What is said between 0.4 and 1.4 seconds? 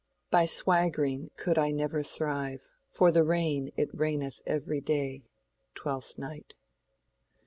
swaggering